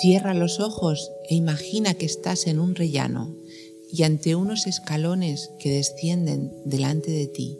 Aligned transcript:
Cierra 0.00 0.32
los 0.32 0.60
ojos 0.60 1.10
e 1.28 1.34
imagina 1.34 1.94
que 1.94 2.06
estás 2.06 2.46
en 2.46 2.60
un 2.60 2.76
rellano 2.76 3.34
y 3.92 4.04
ante 4.04 4.36
unos 4.36 4.68
escalones 4.68 5.50
que 5.58 5.72
descienden 5.72 6.52
delante 6.64 7.10
de 7.10 7.26
ti. 7.26 7.58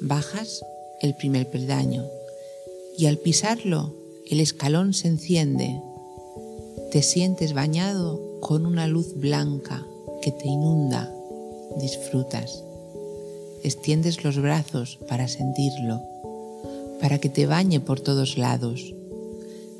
Bajas 0.00 0.64
el 1.02 1.14
primer 1.14 1.50
peldaño 1.50 2.06
y 2.96 3.04
al 3.04 3.18
pisarlo 3.18 3.94
el 4.30 4.40
escalón 4.40 4.94
se 4.94 5.08
enciende. 5.08 5.82
Te 6.90 7.02
sientes 7.02 7.52
bañado 7.52 8.40
con 8.40 8.64
una 8.64 8.86
luz 8.86 9.14
blanca 9.14 9.86
que 10.22 10.32
te 10.32 10.48
inunda. 10.48 11.14
Disfrutas. 11.78 12.64
Extiendes 13.62 14.24
los 14.24 14.38
brazos 14.38 14.98
para 15.06 15.28
sentirlo, 15.28 16.00
para 16.98 17.18
que 17.18 17.28
te 17.28 17.44
bañe 17.44 17.78
por 17.78 18.00
todos 18.00 18.38
lados. 18.38 18.94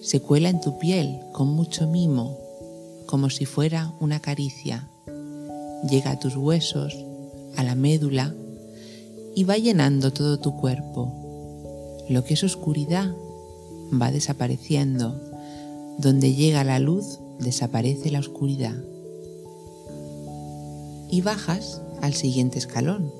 Se 0.00 0.20
cuela 0.20 0.48
en 0.48 0.62
tu 0.62 0.78
piel 0.78 1.20
con 1.32 1.48
mucho 1.48 1.86
mimo, 1.86 2.38
como 3.04 3.28
si 3.28 3.45
fuera 3.45 3.92
una 4.00 4.18
caricia. 4.20 4.88
Llega 5.88 6.12
a 6.12 6.18
tus 6.18 6.36
huesos, 6.36 6.96
a 7.56 7.62
la 7.62 7.74
médula 7.74 8.34
y 9.34 9.45
va 9.45 9.59
llenando 9.59 10.10
todo 10.10 10.38
tu 10.38 10.56
cuerpo. 10.56 11.12
Lo 12.09 12.24
que 12.24 12.32
es 12.32 12.42
oscuridad 12.45 13.14
va 13.92 14.10
desapareciendo. 14.10 15.20
Donde 15.98 16.34
llega 16.34 16.64
la 16.64 16.78
luz, 16.78 17.18
desaparece 17.38 18.10
la 18.10 18.20
oscuridad. 18.20 18.76
Y 21.10 21.20
bajas 21.20 21.82
al 22.01 22.14
siguiente 22.14 22.59
escalón. 22.59 23.20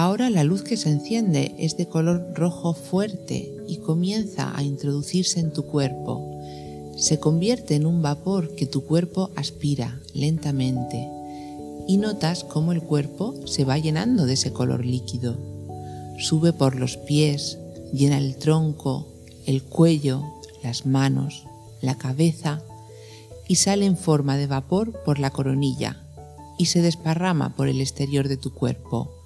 Ahora 0.00 0.30
la 0.30 0.44
luz 0.44 0.62
que 0.62 0.78
se 0.78 0.88
enciende 0.88 1.54
es 1.58 1.76
de 1.76 1.86
color 1.86 2.32
rojo 2.32 2.72
fuerte 2.72 3.54
y 3.68 3.80
comienza 3.80 4.56
a 4.56 4.62
introducirse 4.62 5.40
en 5.40 5.52
tu 5.52 5.66
cuerpo. 5.66 6.40
Se 6.96 7.20
convierte 7.20 7.74
en 7.74 7.84
un 7.84 8.00
vapor 8.00 8.54
que 8.54 8.64
tu 8.64 8.86
cuerpo 8.86 9.28
aspira 9.36 10.00
lentamente 10.14 11.06
y 11.86 11.98
notas 11.98 12.44
cómo 12.44 12.72
el 12.72 12.80
cuerpo 12.80 13.46
se 13.46 13.66
va 13.66 13.76
llenando 13.76 14.24
de 14.24 14.32
ese 14.32 14.54
color 14.54 14.86
líquido. 14.86 15.36
Sube 16.18 16.54
por 16.54 16.76
los 16.76 16.96
pies, 16.96 17.58
llena 17.92 18.16
el 18.16 18.36
tronco, 18.36 19.06
el 19.44 19.62
cuello, 19.62 20.24
las 20.62 20.86
manos, 20.86 21.44
la 21.82 21.98
cabeza 21.98 22.62
y 23.48 23.56
sale 23.56 23.84
en 23.84 23.98
forma 23.98 24.38
de 24.38 24.46
vapor 24.46 25.02
por 25.04 25.18
la 25.18 25.28
coronilla 25.28 26.02
y 26.56 26.66
se 26.66 26.80
desparrama 26.80 27.54
por 27.54 27.68
el 27.68 27.82
exterior 27.82 28.28
de 28.28 28.38
tu 28.38 28.54
cuerpo, 28.54 29.19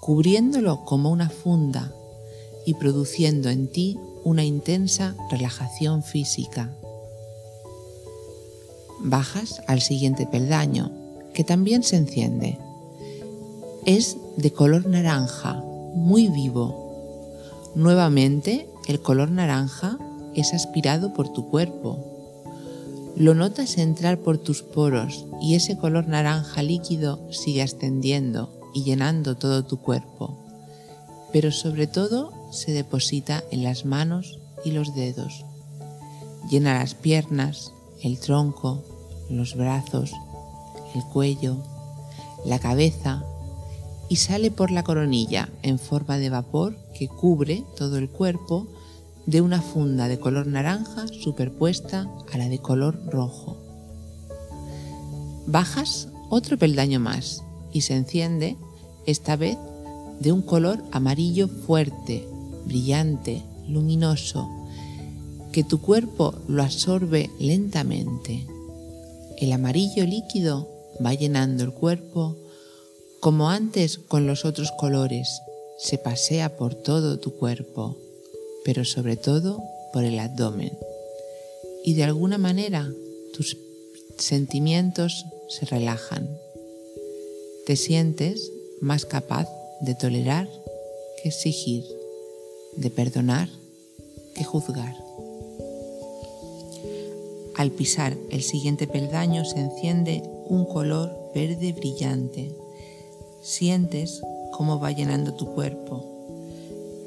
cubriéndolo 0.00 0.84
como 0.84 1.10
una 1.10 1.28
funda 1.28 1.92
y 2.64 2.74
produciendo 2.74 3.48
en 3.48 3.68
ti 3.68 3.98
una 4.24 4.44
intensa 4.44 5.16
relajación 5.30 6.02
física. 6.02 6.74
Bajas 9.00 9.62
al 9.66 9.80
siguiente 9.80 10.26
peldaño, 10.26 10.90
que 11.32 11.44
también 11.44 11.82
se 11.82 11.96
enciende. 11.96 12.58
Es 13.86 14.16
de 14.36 14.52
color 14.52 14.86
naranja, 14.86 15.62
muy 15.94 16.28
vivo. 16.28 17.70
Nuevamente 17.74 18.68
el 18.86 19.00
color 19.00 19.30
naranja 19.30 19.98
es 20.34 20.52
aspirado 20.52 21.14
por 21.14 21.32
tu 21.32 21.48
cuerpo. 21.48 22.04
Lo 23.16 23.34
notas 23.34 23.78
entrar 23.78 24.18
por 24.18 24.38
tus 24.38 24.62
poros 24.62 25.26
y 25.40 25.54
ese 25.54 25.76
color 25.76 26.06
naranja 26.06 26.62
líquido 26.62 27.20
sigue 27.32 27.62
ascendiendo 27.62 28.57
y 28.74 28.84
llenando 28.84 29.36
todo 29.36 29.64
tu 29.64 29.78
cuerpo, 29.78 30.38
pero 31.32 31.52
sobre 31.52 31.86
todo 31.86 32.32
se 32.52 32.72
deposita 32.72 33.44
en 33.50 33.62
las 33.62 33.84
manos 33.84 34.38
y 34.64 34.72
los 34.72 34.94
dedos. 34.94 35.44
Llena 36.50 36.78
las 36.78 36.94
piernas, 36.94 37.72
el 38.02 38.18
tronco, 38.18 38.82
los 39.28 39.54
brazos, 39.54 40.12
el 40.94 41.02
cuello, 41.04 41.58
la 42.44 42.58
cabeza 42.58 43.24
y 44.08 44.16
sale 44.16 44.50
por 44.50 44.70
la 44.70 44.82
coronilla 44.82 45.48
en 45.62 45.78
forma 45.78 46.18
de 46.18 46.30
vapor 46.30 46.76
que 46.94 47.08
cubre 47.08 47.64
todo 47.76 47.98
el 47.98 48.08
cuerpo 48.08 48.66
de 49.26 49.42
una 49.42 49.60
funda 49.60 50.08
de 50.08 50.18
color 50.18 50.46
naranja 50.46 51.06
superpuesta 51.08 52.10
a 52.32 52.38
la 52.38 52.48
de 52.48 52.58
color 52.60 52.98
rojo. 53.10 53.58
Bajas 55.46 56.08
otro 56.30 56.56
peldaño 56.58 57.00
más 57.00 57.42
y 57.72 57.82
se 57.82 57.94
enciende, 57.94 58.56
esta 59.06 59.36
vez 59.36 59.56
de 60.20 60.32
un 60.32 60.42
color 60.42 60.82
amarillo 60.90 61.48
fuerte, 61.48 62.26
brillante, 62.66 63.42
luminoso, 63.68 64.48
que 65.52 65.64
tu 65.64 65.80
cuerpo 65.80 66.34
lo 66.48 66.62
absorbe 66.62 67.30
lentamente. 67.38 68.46
El 69.38 69.52
amarillo 69.52 70.04
líquido 70.04 70.68
va 71.04 71.14
llenando 71.14 71.64
el 71.64 71.72
cuerpo 71.72 72.36
como 73.20 73.50
antes 73.50 73.98
con 73.98 74.26
los 74.26 74.44
otros 74.44 74.70
colores, 74.72 75.40
se 75.78 75.98
pasea 75.98 76.56
por 76.56 76.74
todo 76.74 77.18
tu 77.18 77.36
cuerpo 77.36 77.96
pero 78.68 78.84
sobre 78.84 79.16
todo 79.16 79.62
por 79.94 80.04
el 80.04 80.18
abdomen. 80.18 80.76
Y 81.84 81.94
de 81.94 82.04
alguna 82.04 82.36
manera 82.36 82.86
tus 83.32 83.56
sentimientos 84.18 85.24
se 85.48 85.64
relajan. 85.64 86.28
Te 87.68 87.76
sientes 87.76 88.50
más 88.80 89.04
capaz 89.04 89.46
de 89.82 89.94
tolerar 89.94 90.48
que 91.22 91.28
exigir, 91.28 91.84
de 92.78 92.88
perdonar 92.88 93.50
que 94.34 94.42
juzgar. 94.42 94.96
Al 97.56 97.70
pisar 97.70 98.16
el 98.30 98.42
siguiente 98.42 98.86
peldaño 98.86 99.44
se 99.44 99.60
enciende 99.60 100.22
un 100.46 100.64
color 100.64 101.14
verde 101.34 101.74
brillante. 101.74 102.50
Sientes 103.42 104.22
cómo 104.50 104.80
va 104.80 104.92
llenando 104.92 105.34
tu 105.34 105.52
cuerpo 105.52 106.14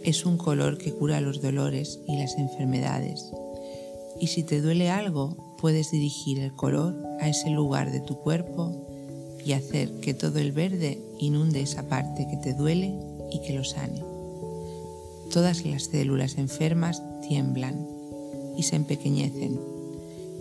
es 0.04 0.28
un 0.28 0.38
color 0.38 0.78
que 0.78 0.94
cura 0.94 1.22
los 1.22 1.42
dolores 1.42 2.00
y 2.08 2.18
las 2.18 2.38
enfermedades. 2.38 3.32
Y 4.20 4.28
si 4.28 4.44
te 4.44 4.62
duele 4.62 4.92
algo, 4.92 5.56
puedes 5.60 5.90
dirigir 5.90 6.40
el 6.40 6.54
color 6.54 6.96
a 7.20 7.30
ese 7.30 7.50
lugar 7.50 7.92
de 7.92 8.02
tu 8.02 8.20
cuerpo 8.20 8.91
y 9.46 9.54
hacer 9.54 10.00
que 10.02 10.14
todo 10.14 10.40
el 10.40 10.52
verde 10.52 11.02
inunde 11.20 11.62
esa 11.62 11.88
parte 11.88 12.28
que 12.30 12.38
te 12.38 12.54
duele 12.54 12.94
y 13.32 13.42
que 13.42 13.54
lo 13.54 13.64
sane. 13.64 14.04
Todas 15.32 15.66
las 15.66 15.84
células 15.84 16.38
enfermas 16.38 17.02
tiemblan 17.28 17.88
y 18.58 18.64
se 18.64 18.76
empequeñecen 18.76 19.60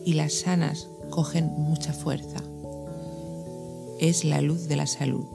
y 0.05 0.15
las 0.15 0.33
sanas 0.33 0.89
cogen 1.11 1.47
mucha 1.57 1.93
fuerza. 1.93 2.43
Es 4.01 4.25
la 4.25 4.41
luz 4.41 4.67
de 4.67 4.77
la 4.77 4.87
salud 4.87 5.27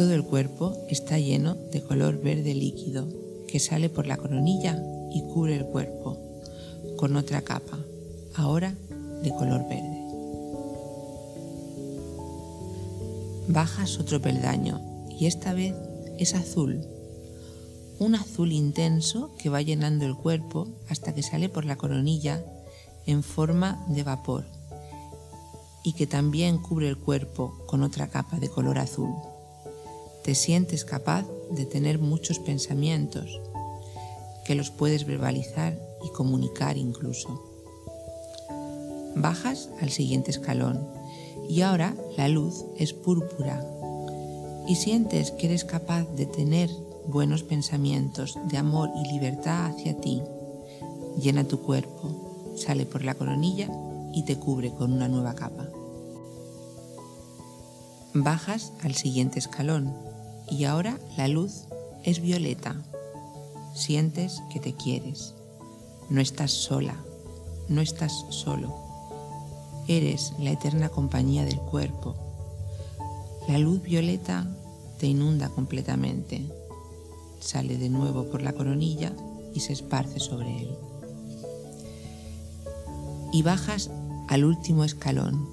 todo 0.00 0.14
el 0.14 0.24
cuerpo 0.24 0.78
está 0.88 1.18
lleno 1.18 1.56
de 1.56 1.82
color 1.82 2.22
verde 2.22 2.54
líquido 2.54 3.06
que 3.46 3.60
sale 3.60 3.90
por 3.90 4.06
la 4.06 4.16
coronilla 4.16 4.82
y 5.12 5.20
cubre 5.24 5.56
el 5.56 5.66
cuerpo 5.66 6.16
con 6.96 7.16
otra 7.16 7.42
capa, 7.42 7.78
ahora 8.34 8.74
de 9.22 9.28
color 9.28 9.68
verde. 9.68 9.89
Bajas 13.48 13.98
otro 13.98 14.20
peldaño 14.20 14.80
y 15.18 15.26
esta 15.26 15.52
vez 15.52 15.74
es 16.18 16.34
azul, 16.34 16.80
un 17.98 18.14
azul 18.14 18.52
intenso 18.52 19.30
que 19.38 19.48
va 19.48 19.60
llenando 19.60 20.06
el 20.06 20.14
cuerpo 20.14 20.68
hasta 20.88 21.14
que 21.14 21.22
sale 21.22 21.48
por 21.48 21.64
la 21.64 21.76
coronilla 21.76 22.42
en 23.06 23.22
forma 23.22 23.84
de 23.88 24.02
vapor 24.02 24.44
y 25.82 25.94
que 25.94 26.06
también 26.06 26.58
cubre 26.58 26.88
el 26.88 26.98
cuerpo 26.98 27.54
con 27.66 27.82
otra 27.82 28.08
capa 28.08 28.38
de 28.38 28.48
color 28.48 28.78
azul. 28.78 29.14
Te 30.24 30.34
sientes 30.34 30.84
capaz 30.84 31.26
de 31.50 31.64
tener 31.64 31.98
muchos 31.98 32.38
pensamientos, 32.38 33.40
que 34.44 34.54
los 34.54 34.70
puedes 34.70 35.06
verbalizar 35.06 35.78
y 36.04 36.10
comunicar 36.12 36.76
incluso. 36.76 37.42
Bajas 39.16 39.70
al 39.80 39.90
siguiente 39.90 40.30
escalón 40.30 40.99
y 41.48 41.62
ahora 41.62 41.94
la 42.16 42.28
luz 42.28 42.64
es 42.76 42.92
púrpura 42.92 43.64
y 44.66 44.76
sientes 44.76 45.32
que 45.32 45.46
eres 45.46 45.64
capaz 45.64 46.04
de 46.14 46.26
tener 46.26 46.70
buenos 47.06 47.42
pensamientos 47.42 48.38
de 48.48 48.56
amor 48.56 48.88
y 48.94 49.12
libertad 49.12 49.66
hacia 49.66 50.00
ti. 50.00 50.22
Llena 51.20 51.44
tu 51.44 51.60
cuerpo, 51.60 52.54
sale 52.56 52.86
por 52.86 53.04
la 53.04 53.14
coronilla 53.14 53.68
y 54.12 54.24
te 54.24 54.38
cubre 54.38 54.70
con 54.70 54.92
una 54.92 55.08
nueva 55.08 55.34
capa. 55.34 55.68
Bajas 58.14 58.72
al 58.82 58.94
siguiente 58.94 59.38
escalón 59.38 59.92
y 60.48 60.64
ahora 60.64 60.98
la 61.16 61.28
luz 61.28 61.64
es 62.04 62.20
violeta. 62.20 62.76
Sientes 63.74 64.42
que 64.52 64.60
te 64.60 64.74
quieres. 64.74 65.34
No 66.08 66.20
estás 66.20 66.50
sola, 66.50 66.96
no 67.68 67.80
estás 67.80 68.24
solo. 68.30 68.89
Eres 69.90 70.34
la 70.38 70.52
eterna 70.52 70.88
compañía 70.88 71.44
del 71.44 71.58
cuerpo. 71.58 72.14
La 73.48 73.58
luz 73.58 73.82
violeta 73.82 74.46
te 75.00 75.08
inunda 75.08 75.48
completamente. 75.48 76.46
Sale 77.40 77.76
de 77.76 77.88
nuevo 77.88 78.26
por 78.30 78.40
la 78.40 78.52
coronilla 78.52 79.12
y 79.52 79.58
se 79.58 79.72
esparce 79.72 80.20
sobre 80.20 80.60
él. 80.60 80.78
y 83.32 83.42
bajas 83.42 83.90
al 84.28 84.44
último 84.44 84.84
escalón. 84.84 85.48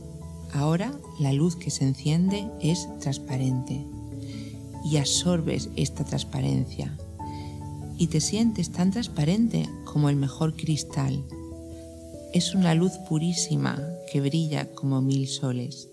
Ahora 0.54 0.94
la 1.20 1.34
luz 1.34 1.56
que 1.56 1.72
se 1.72 1.84
enciende 1.84 2.48
es 2.62 2.88
transparente 3.00 3.86
y 4.84 4.98
absorbes 4.98 5.70
esta 5.76 6.04
transparencia 6.04 6.96
y 7.98 8.08
te 8.08 8.22
sientes 8.22 8.72
tan 8.72 8.92
transparente 8.92 9.68
como 9.84 10.10
el 10.10 10.16
mejor 10.16 10.56
cristal. 10.56 11.24
Es 12.34 12.54
una 12.54 12.76
luz 12.76 12.94
purísima 13.10 13.82
que 14.12 14.22
brilla 14.22 14.68
como 14.76 15.02
mil 15.02 15.28
soles. 15.28 15.88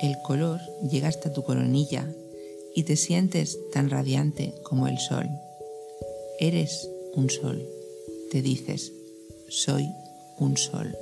El 0.00 0.16
color 0.24 0.60
llega 0.90 1.08
hasta 1.08 1.32
tu 1.32 1.42
coronilla 1.44 2.12
y 2.74 2.82
te 2.82 2.96
sientes 2.96 3.58
tan 3.72 3.90
radiante 3.90 4.54
como 4.64 4.88
el 4.88 4.98
sol. 4.98 5.28
Eres 6.40 6.88
un 7.14 7.30
sol. 7.30 7.66
Te 8.30 8.42
dices, 8.42 8.92
soy 9.48 9.88
un 10.38 10.56
sol. 10.56 10.96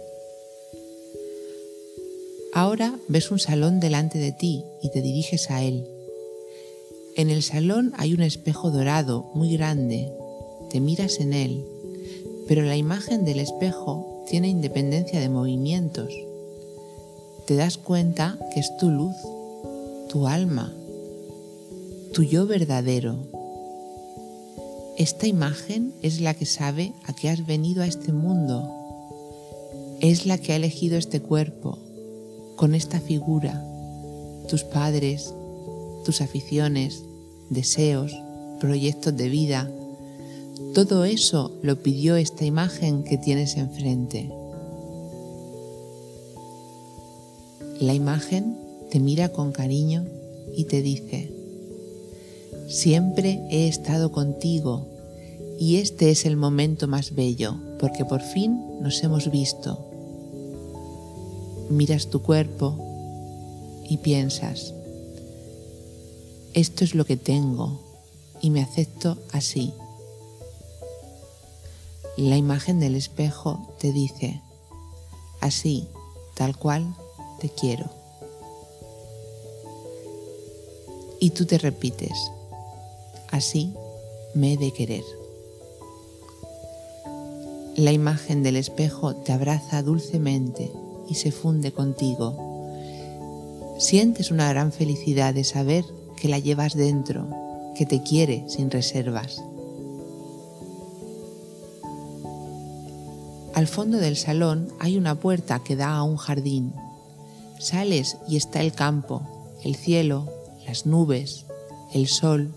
Ahora 2.53 2.99
ves 3.09 3.31
un 3.31 3.39
salón 3.39 3.81
delante 3.81 4.19
de 4.19 4.33
ti 4.33 4.63
y 4.83 4.91
te 4.91 5.01
diriges 5.01 5.51
a 5.51 5.63
él. 5.63 5.89
En 7.17 7.31
el 7.31 7.43
salón 7.43 7.93
hay 7.97 8.13
un 8.13 8.23
espejo 8.23 8.71
dorado 8.71 9.31
muy 9.35 9.57
grande. 9.57 10.13
Te 10.71 10.81
miras 10.81 11.21
en 11.21 11.33
él, 11.33 11.65
pero 12.47 12.63
la 12.63 12.77
imagen 12.77 13.25
del 13.25 13.39
espejo 13.39 14.25
tiene 14.29 14.49
independencia 14.49 15.21
de 15.21 15.29
movimientos. 15.29 16.13
Te 17.47 17.57
das 17.57 17.79
cuenta 17.79 18.39
que 18.53 18.61
es 18.61 18.77
tu 18.77 18.91
luz, 18.91 19.17
tu 20.09 20.27
alma, 20.27 20.73
tu 22.13 22.23
yo 22.23 22.47
verdadero. 22.47 23.17
Esta 24.99 25.27
imagen 25.27 25.95
es 26.03 26.21
la 26.21 26.35
que 26.35 26.47
sabe 26.47 26.93
a 27.05 27.15
qué 27.15 27.31
has 27.31 27.47
venido 27.47 27.83
a 27.83 27.87
este 27.87 28.13
mundo. 28.13 28.71
Es 30.01 30.27
la 30.27 30.39
que 30.39 30.53
ha 30.53 30.57
elegido 30.57 30.99
este 30.99 31.21
cuerpo, 31.21 31.79
con 32.57 32.75
esta 32.75 33.01
figura, 33.01 33.65
tus 34.49 34.65
padres, 34.65 35.33
tus 36.05 36.21
aficiones, 36.21 37.03
deseos, 37.51 38.15
proyectos 38.61 39.17
de 39.17 39.29
vida, 39.29 39.71
todo 40.75 41.05
eso 41.05 41.53
lo 41.63 41.83
pidió 41.83 42.17
esta 42.17 42.45
imagen 42.45 43.05
que 43.05 43.19
tienes 43.19 43.57
enfrente. 43.57 44.31
La 47.81 47.95
imagen 47.95 48.57
te 48.91 49.01
mira 49.01 49.31
con 49.31 49.53
cariño 49.53 50.05
y 50.57 50.65
te 50.65 50.83
dice, 50.83 51.33
siempre 52.69 53.41
he 53.51 53.69
estado 53.69 54.13
contigo 54.13 54.87
y 55.59 55.77
este 55.77 56.11
es 56.11 56.25
el 56.27 56.37
momento 56.37 56.89
más 56.89 57.15
bello 57.15 57.57
porque 57.79 58.05
por 58.05 58.21
fin 58.21 58.61
nos 58.81 59.03
hemos 59.03 59.31
visto. 59.31 59.79
Miras 61.71 62.09
tu 62.09 62.23
cuerpo 62.23 62.77
y 63.89 63.99
piensas, 63.99 64.75
esto 66.55 66.85
es 66.85 66.95
lo 66.95 67.05
que 67.05 67.17
tengo 67.17 67.81
y 68.41 68.51
me 68.51 68.61
acepto 68.61 69.17
así. 69.33 69.73
La 72.17 72.37
imagen 72.37 72.79
del 72.79 72.95
espejo 72.95 73.75
te 73.79 73.91
dice, 73.91 74.43
así, 75.41 75.89
tal 76.35 76.59
cual, 76.59 76.95
te 77.41 77.49
quiero. 77.49 77.87
Y 81.21 81.31
tú 81.31 81.47
te 81.47 81.57
repites, 81.57 82.31
así 83.31 83.73
me 84.35 84.53
he 84.53 84.57
de 84.59 84.73
querer. 84.73 85.05
La 87.77 87.93
imagen 87.93 88.43
del 88.43 88.57
espejo 88.57 89.17
te 89.17 89.33
abraza 89.33 89.83
dulcemente 89.83 90.71
y 91.09 91.15
se 91.15 91.33
funde 91.33 91.73
contigo. 91.73 92.37
Sientes 93.79 94.31
una 94.31 94.51
gran 94.51 94.71
felicidad 94.71 95.33
de 95.33 95.45
saber 95.45 95.87
que 96.17 96.29
la 96.29 96.39
llevas 96.39 96.75
dentro, 96.75 97.27
que 97.75 97.87
te 97.87 98.03
quiere 98.03 98.45
sin 98.49 98.71
reservas. 98.71 99.43
Al 103.63 103.69
fondo 103.69 103.99
del 103.99 104.17
salón 104.17 104.73
hay 104.81 104.97
una 104.97 105.15
puerta 105.15 105.61
que 105.61 105.77
da 105.77 105.95
a 105.95 106.03
un 106.03 106.17
jardín. 106.17 106.73
Sales 107.61 108.17
y 108.29 108.37
está 108.37 108.61
el 108.61 108.73
campo, 108.73 109.23
el 109.63 109.77
cielo, 109.77 110.29
las 110.67 110.85
nubes, 110.85 111.47
el 111.95 112.09
sol. 112.09 112.51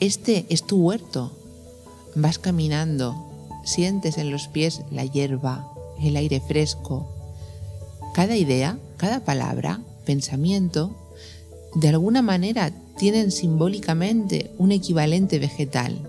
Este 0.00 0.46
es 0.48 0.66
tu 0.66 0.78
huerto. 0.78 1.36
Vas 2.14 2.38
caminando, 2.38 3.22
sientes 3.64 4.16
en 4.16 4.30
los 4.30 4.48
pies 4.48 4.80
la 4.90 5.04
hierba, 5.04 5.70
el 6.02 6.16
aire 6.16 6.40
fresco. 6.40 7.06
Cada 8.14 8.34
idea, 8.34 8.78
cada 8.96 9.20
palabra, 9.26 9.82
pensamiento, 10.06 10.96
de 11.74 11.88
alguna 11.88 12.22
manera 12.22 12.72
tienen 12.96 13.30
simbólicamente 13.30 14.52
un 14.56 14.72
equivalente 14.72 15.38
vegetal. 15.38 16.07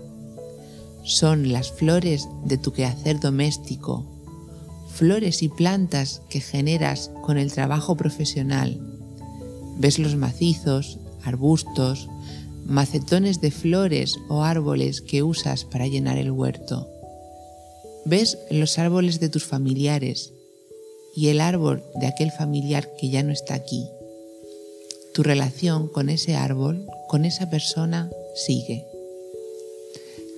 Son 1.10 1.52
las 1.52 1.72
flores 1.72 2.28
de 2.44 2.56
tu 2.56 2.72
quehacer 2.72 3.18
doméstico, 3.18 4.06
flores 4.94 5.42
y 5.42 5.48
plantas 5.48 6.22
que 6.28 6.40
generas 6.40 7.10
con 7.22 7.36
el 7.36 7.52
trabajo 7.52 7.96
profesional. 7.96 8.80
Ves 9.78 9.98
los 9.98 10.14
macizos, 10.14 10.98
arbustos, 11.24 12.08
macetones 12.64 13.40
de 13.40 13.50
flores 13.50 14.14
o 14.28 14.44
árboles 14.44 15.00
que 15.00 15.24
usas 15.24 15.64
para 15.64 15.88
llenar 15.88 16.16
el 16.16 16.30
huerto. 16.30 16.88
Ves 18.04 18.38
los 18.50 18.78
árboles 18.78 19.18
de 19.18 19.28
tus 19.28 19.44
familiares 19.44 20.32
y 21.16 21.28
el 21.28 21.40
árbol 21.40 21.82
de 21.96 22.06
aquel 22.06 22.30
familiar 22.30 22.88
que 23.00 23.10
ya 23.10 23.24
no 23.24 23.32
está 23.32 23.54
aquí 23.54 23.84
tu 25.12 25.22
relación 25.24 25.88
con 25.88 26.08
ese 26.08 26.36
árbol, 26.36 26.86
con 27.08 27.24
esa 27.24 27.50
persona, 27.50 28.10
sigue. 28.34 28.86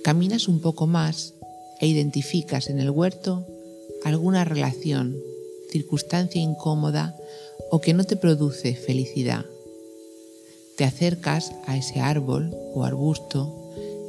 Caminas 0.03 0.49
un 0.49 0.59
poco 0.59 0.85
más 0.85 1.33
e 1.79 1.87
identificas 1.87 2.69
en 2.69 2.79
el 2.79 2.89
huerto 2.89 3.47
alguna 4.03 4.43
relación, 4.43 5.15
circunstancia 5.71 6.41
incómoda 6.41 7.15
o 7.71 7.79
que 7.79 7.93
no 7.93 8.03
te 8.03 8.17
produce 8.17 8.75
felicidad. 8.75 9.45
Te 10.75 10.83
acercas 10.83 11.53
a 11.65 11.77
ese 11.77 12.01
árbol 12.01 12.53
o 12.73 12.83
arbusto 12.83 13.55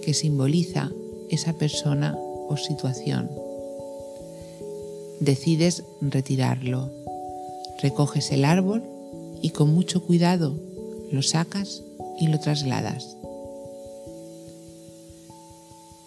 que 0.02 0.14
simboliza 0.14 0.90
esa 1.30 1.52
persona 1.52 2.16
o 2.19 2.57
situación. 2.57 3.30
Decides 5.21 5.85
retirarlo. 6.00 6.90
Recoges 7.80 8.33
el 8.33 8.45
árbol 8.45 8.83
y 9.40 9.50
con 9.50 9.73
mucho 9.73 10.04
cuidado 10.04 10.59
lo 11.12 11.23
sacas 11.23 11.83
y 12.19 12.26
lo 12.26 12.40
trasladas. 12.40 13.16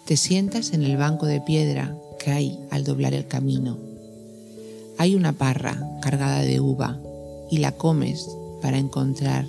Te 0.08 0.16
sientas 0.16 0.72
en 0.72 0.84
el 0.84 0.96
banco 0.96 1.26
de 1.26 1.42
piedra 1.42 1.94
que 2.18 2.30
hay 2.30 2.58
al 2.70 2.82
doblar 2.82 3.12
el 3.12 3.26
camino. 3.26 3.76
Hay 4.96 5.14
una 5.14 5.34
parra 5.34 5.86
cargada 6.00 6.40
de 6.40 6.60
uva 6.60 6.98
y 7.50 7.58
la 7.58 7.72
comes 7.72 8.26
para 8.62 8.78
encontrar 8.78 9.44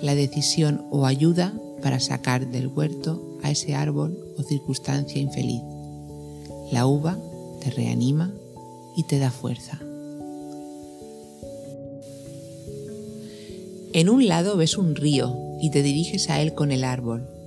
la 0.00 0.14
decisión 0.14 0.86
o 0.90 1.04
ayuda 1.04 1.52
para 1.82 2.00
sacar 2.00 2.50
del 2.50 2.68
huerto 2.68 3.38
a 3.42 3.50
ese 3.50 3.74
árbol 3.74 4.18
o 4.38 4.42
circunstancia 4.42 5.20
infeliz. 5.20 5.60
La 6.72 6.86
uva 6.86 7.18
te 7.60 7.68
reanima 7.68 8.32
y 8.96 9.02
te 9.02 9.18
da 9.18 9.30
fuerza. 9.30 9.78
En 13.92 14.08
un 14.08 14.26
lado 14.28 14.56
ves 14.56 14.78
un 14.78 14.94
río 14.94 15.36
y 15.60 15.70
te 15.70 15.82
diriges 15.82 16.30
a 16.30 16.40
él 16.40 16.54
con 16.54 16.72
el 16.72 16.84
árbol. 16.84 17.37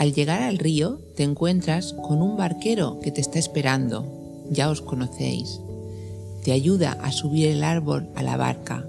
Al 0.00 0.14
llegar 0.14 0.42
al 0.42 0.56
río 0.56 1.02
te 1.14 1.24
encuentras 1.24 1.92
con 1.92 2.22
un 2.22 2.38
barquero 2.38 3.00
que 3.00 3.10
te 3.12 3.20
está 3.20 3.38
esperando. 3.38 4.06
Ya 4.48 4.70
os 4.70 4.80
conocéis. 4.80 5.60
Te 6.42 6.52
ayuda 6.52 6.92
a 6.92 7.12
subir 7.12 7.48
el 7.48 7.62
árbol 7.62 8.08
a 8.14 8.22
la 8.22 8.38
barca 8.38 8.88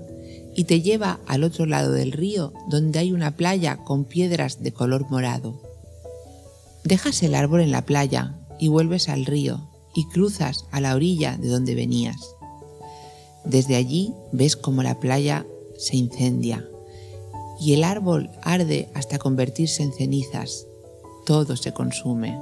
y 0.55 0.63
te 0.63 0.79
lleva 0.79 1.19
al 1.27 1.43
otro 1.43 1.65
lado 1.65 1.91
del 1.91 2.13
río 2.13 2.53
donde 2.69 2.99
hay 2.99 3.11
una 3.11 3.35
playa 3.35 3.75
con 3.83 4.05
piedras 4.05 4.63
de 4.63 4.71
color 4.71 5.05
morado. 5.09 5.61
Dejas 6.85 7.21
el 7.23 7.35
árbol 7.35 7.59
en 7.59 7.71
la 7.71 7.85
playa 7.85 8.37
y 8.57 8.69
vuelves 8.69 9.09
al 9.09 9.25
río 9.25 9.67
y 9.93 10.07
cruzas 10.07 10.63
a 10.71 10.79
la 10.79 10.95
orilla 10.95 11.35
de 11.35 11.49
donde 11.49 11.75
venías. 11.75 12.21
Desde 13.43 13.75
allí 13.75 14.13
ves 14.31 14.55
como 14.55 14.81
la 14.81 14.97
playa 15.01 15.45
se 15.77 15.97
incendia 15.97 16.65
y 17.59 17.73
el 17.73 17.83
árbol 17.83 18.29
arde 18.43 18.87
hasta 18.93 19.17
convertirse 19.19 19.83
en 19.83 19.91
cenizas. 19.91 20.67
Todo 21.31 21.55
se 21.55 21.71
consume. 21.71 22.37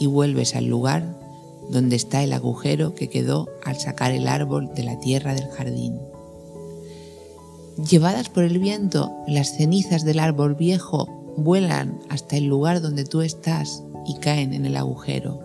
Y 0.00 0.06
vuelves 0.06 0.56
al 0.56 0.64
lugar 0.64 1.14
donde 1.70 1.94
está 1.94 2.24
el 2.24 2.32
agujero 2.32 2.96
que 2.96 3.08
quedó 3.08 3.46
al 3.64 3.78
sacar 3.78 4.10
el 4.10 4.26
árbol 4.26 4.74
de 4.74 4.82
la 4.82 4.98
tierra 4.98 5.32
del 5.32 5.48
jardín. 5.50 5.96
Llevadas 7.88 8.30
por 8.30 8.42
el 8.42 8.58
viento, 8.58 9.12
las 9.28 9.56
cenizas 9.56 10.04
del 10.04 10.18
árbol 10.18 10.56
viejo 10.56 11.06
vuelan 11.36 12.00
hasta 12.08 12.36
el 12.36 12.46
lugar 12.46 12.82
donde 12.82 13.04
tú 13.04 13.22
estás 13.22 13.84
y 14.08 14.18
caen 14.18 14.54
en 14.54 14.66
el 14.66 14.76
agujero. 14.76 15.38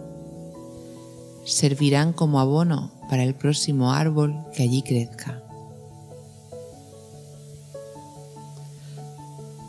servirán 1.46 2.13
como 2.13 2.40
abono 2.40 2.94
para 3.12 3.22
el 3.22 3.36
próximo 3.36 3.94
árbol 3.94 4.36
que 4.56 4.63
allí 4.63 4.82
crezca. 4.82 5.43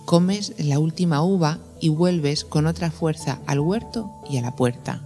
Comes 0.05 0.55
la 0.59 0.79
última 0.79 1.23
uva 1.23 1.59
y 1.81 1.89
vuelves 1.89 2.45
con 2.45 2.67
otra 2.67 2.91
fuerza 2.91 3.41
al 3.47 3.61
huerto 3.61 4.11
y 4.29 4.37
a 4.37 4.43
la 4.43 4.55
puerta. 4.55 5.03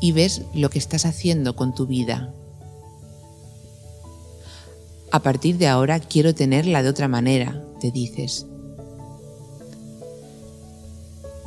Y 0.00 0.12
ves 0.12 0.42
lo 0.54 0.70
que 0.70 0.78
estás 0.78 1.04
haciendo 1.04 1.56
con 1.56 1.74
tu 1.74 1.86
vida. 1.86 2.32
A 5.12 5.20
partir 5.20 5.58
de 5.58 5.66
ahora 5.66 5.98
quiero 5.98 6.34
tenerla 6.34 6.82
de 6.82 6.88
otra 6.88 7.08
manera, 7.08 7.62
te 7.80 7.90
dices. 7.90 8.46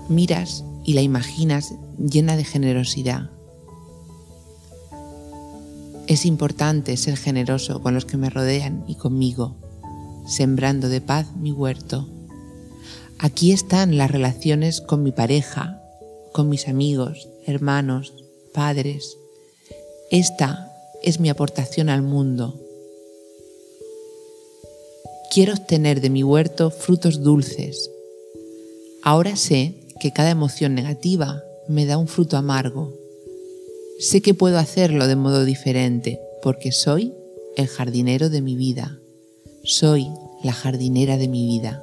Miras 0.09 0.65
y 0.83 0.93
la 0.93 1.01
imaginas 1.01 1.73
llena 1.97 2.35
de 2.35 2.43
generosidad. 2.43 3.29
Es 6.07 6.25
importante 6.25 6.97
ser 6.97 7.15
generoso 7.15 7.81
con 7.81 7.93
los 7.93 8.03
que 8.03 8.17
me 8.17 8.29
rodean 8.29 8.83
y 8.87 8.95
conmigo, 8.95 9.55
sembrando 10.27 10.89
de 10.89 11.01
paz 11.01 11.35
mi 11.35 11.51
huerto. 11.51 12.07
Aquí 13.19 13.51
están 13.51 13.97
las 13.97 14.11
relaciones 14.11 14.81
con 14.81 15.03
mi 15.03 15.11
pareja, 15.11 15.81
con 16.33 16.49
mis 16.49 16.67
amigos, 16.67 17.29
hermanos, 17.45 18.13
padres. 18.53 19.17
Esta 20.11 20.71
es 21.03 21.19
mi 21.19 21.29
aportación 21.29 21.89
al 21.89 22.01
mundo 22.01 22.59
Quiero 25.33 25.53
obtener 25.53 25.99
de 25.99 26.11
mi 26.11 26.21
huerto 26.21 26.69
frutos 26.69 27.23
dulces. 27.23 27.89
Ahora 29.01 29.35
sé 29.35 29.73
que 29.99 30.13
cada 30.13 30.29
emoción 30.29 30.75
negativa 30.75 31.41
me 31.67 31.87
da 31.87 31.97
un 31.97 32.07
fruto 32.07 32.37
amargo. 32.37 32.93
Sé 33.97 34.21
que 34.21 34.35
puedo 34.35 34.59
hacerlo 34.59 35.07
de 35.07 35.15
modo 35.15 35.43
diferente 35.43 36.19
porque 36.43 36.71
soy 36.71 37.15
el 37.57 37.65
jardinero 37.65 38.29
de 38.29 38.43
mi 38.43 38.55
vida. 38.55 38.99
Soy 39.65 40.09
la 40.43 40.51
jardinera 40.51 41.15
de 41.15 41.29
mi 41.29 41.47
vida. 41.47 41.81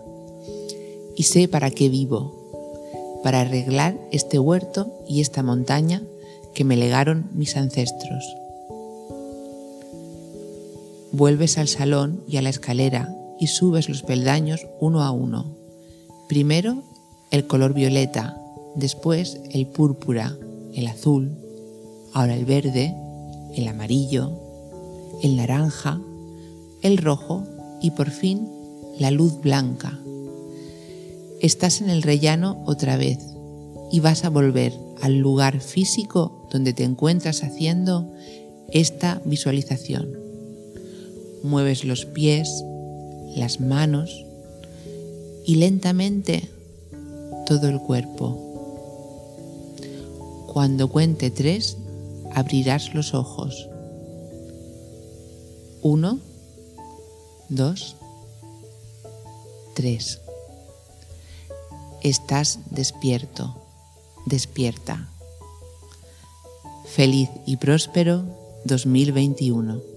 Y 1.17 1.23
sé 1.23 1.49
para 1.49 1.71
qué 1.71 1.89
vivo. 1.89 2.35
Para 3.23 3.41
arreglar 3.41 3.99
este 4.13 4.39
huerto 4.39 4.93
y 5.09 5.23
esta 5.23 5.43
montaña 5.43 6.03
que 6.53 6.63
me 6.65 6.77
legaron 6.77 7.31
mis 7.33 7.57
ancestros. 7.57 8.23
Vuelves 11.13 11.57
al 11.57 11.69
salón 11.69 12.23
y 12.29 12.37
a 12.37 12.43
la 12.43 12.51
escalera 12.51 13.17
y 13.39 13.47
subes 13.47 13.89
los 13.89 14.03
peldaños 14.03 14.67
uno 14.79 15.03
a 15.03 15.11
uno. 15.11 15.47
Primero 16.29 16.83
el 17.31 17.47
color 17.47 17.73
violeta, 17.73 18.39
después 18.75 19.41
el 19.53 19.67
púrpura, 19.67 20.37
el 20.75 20.87
azul, 20.87 21.33
ahora 22.13 22.35
el 22.35 22.45
verde, 22.45 22.95
el 23.55 23.67
amarillo, 23.69 24.33
el 25.23 25.37
naranja, 25.37 25.99
el 26.83 26.99
rojo 26.99 27.47
y 27.81 27.93
por 27.93 28.11
fin 28.11 28.49
la 28.99 29.11
luz 29.11 29.41
blanca. 29.41 29.99
Estás 31.41 31.81
en 31.81 31.89
el 31.89 32.03
rellano 32.03 32.63
otra 32.67 32.97
vez 32.97 33.19
y 33.91 34.01
vas 34.01 34.25
a 34.25 34.31
volver 34.31 34.73
al 35.01 35.19
lugar 35.19 35.61
físico 35.61 36.47
donde 36.51 36.73
te 36.73 36.85
encuentras 36.85 37.43
haciendo 37.43 38.13
esta 38.73 39.23
visualización. 39.25 40.19
Mueves 41.43 41.85
los 41.85 42.05
pies, 42.05 42.63
las 43.35 43.61
manos 43.61 44.25
y 45.47 45.57
lentamente 45.57 46.49
todo 47.47 47.69
el 47.69 47.81
cuerpo. 47.81 48.47
Cuando 50.47 50.89
cuente 50.89 51.31
tres, 51.31 51.77
abrirás 52.33 52.95
los 52.95 53.15
ojos. 53.15 53.69
Uno, 55.83 56.19
dos, 57.51 57.97
tres. 59.75 60.21
Estás 62.03 62.61
despierto, 62.71 63.61
despierta. 64.25 65.11
Feliz 66.87 67.29
y 67.47 67.59
próspero 67.59 68.25
2021. 68.65 69.90